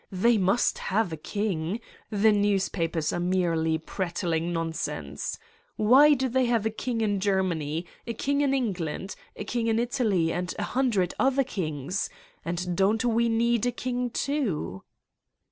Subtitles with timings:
[0.11, 1.79] They must have a king.
[2.09, 5.37] The newspapers are merely prattling nonsense.
[5.75, 9.77] Why do they have a king in Germany, a king in England, a king in
[9.77, 12.09] Italy, and a hundred other kings?
[12.43, 14.81] And don't we need a king too?"